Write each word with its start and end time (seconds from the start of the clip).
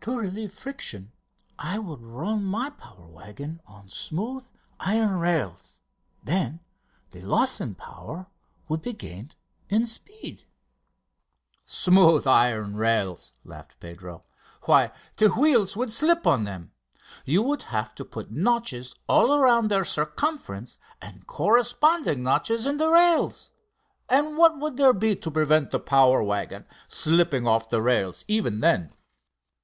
"To 0.00 0.18
relieve 0.18 0.52
friction 0.52 1.12
I 1.56 1.78
would 1.78 2.02
run 2.02 2.42
my 2.42 2.70
power 2.70 3.06
waggon 3.06 3.60
on 3.64 3.88
smooth 3.88 4.44
iron 4.80 5.20
rails, 5.20 5.78
then 6.24 6.58
the 7.12 7.22
loss 7.22 7.60
in 7.60 7.76
power 7.76 8.26
would 8.66 8.82
be 8.82 8.92
gained 8.92 9.36
in 9.68 9.86
speed." 9.86 10.46
"Smooth 11.64 12.26
iron 12.26 12.74
rails!" 12.76 13.30
laughed 13.44 13.78
Pedro. 13.78 14.24
"Why, 14.62 14.90
the 15.16 15.28
wheels 15.28 15.76
would 15.76 15.92
slip 15.92 16.26
on 16.26 16.42
them. 16.42 16.72
You 17.24 17.40
would 17.44 17.62
have 17.70 17.94
to 17.94 18.04
put 18.04 18.32
notches 18.32 18.96
all 19.06 19.38
round 19.38 19.70
their 19.70 19.84
circumference 19.84 20.78
and 21.00 21.24
corresponding 21.28 22.24
notches 22.24 22.66
in 22.66 22.78
the 22.78 22.90
rails. 22.90 23.52
And 24.08 24.36
what 24.36 24.58
would 24.58 24.76
there 24.76 24.92
be 24.92 25.14
to 25.14 25.30
prevent 25.30 25.70
the 25.70 25.78
power 25.78 26.20
waggon 26.20 26.66
slipping 26.88 27.46
off 27.46 27.70
the 27.70 27.80
rails 27.80 28.24
even 28.26 28.58
then?" 28.58 28.92